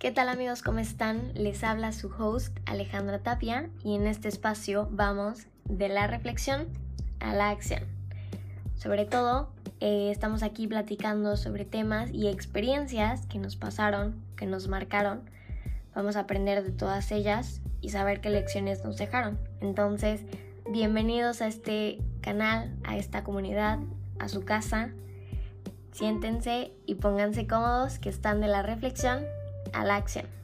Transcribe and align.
¿Qué 0.00 0.10
tal 0.10 0.30
amigos? 0.30 0.62
¿Cómo 0.62 0.78
están? 0.78 1.30
Les 1.34 1.62
habla 1.62 1.92
su 1.92 2.08
host 2.08 2.56
Alejandra 2.64 3.18
Tapia 3.18 3.68
y 3.84 3.96
en 3.96 4.06
este 4.06 4.28
espacio 4.28 4.88
vamos 4.90 5.40
de 5.66 5.90
la 5.90 6.06
reflexión 6.06 6.68
a 7.18 7.34
la 7.34 7.50
acción. 7.50 7.82
Sobre 8.76 9.04
todo, 9.04 9.50
eh, 9.80 10.10
estamos 10.10 10.42
aquí 10.42 10.66
platicando 10.66 11.36
sobre 11.36 11.66
temas 11.66 12.10
y 12.14 12.28
experiencias 12.28 13.26
que 13.26 13.38
nos 13.38 13.56
pasaron, 13.56 14.24
que 14.36 14.46
nos 14.46 14.68
marcaron. 14.68 15.20
Vamos 15.94 16.16
a 16.16 16.20
aprender 16.20 16.64
de 16.64 16.72
todas 16.72 17.12
ellas 17.12 17.60
y 17.82 17.90
saber 17.90 18.22
qué 18.22 18.30
lecciones 18.30 18.82
nos 18.82 18.96
dejaron. 18.96 19.38
Entonces, 19.60 20.22
bienvenidos 20.70 21.42
a 21.42 21.46
este 21.46 21.98
canal, 22.22 22.74
a 22.84 22.96
esta 22.96 23.22
comunidad, 23.22 23.78
a 24.18 24.30
su 24.30 24.46
casa. 24.46 24.92
Siéntense 25.92 26.72
y 26.86 26.94
pónganse 26.94 27.46
cómodos 27.46 27.98
que 27.98 28.08
están 28.08 28.40
de 28.40 28.48
la 28.48 28.62
reflexión 28.62 29.26
a 29.72 29.84
la 29.84 29.96
acción. 29.96 30.39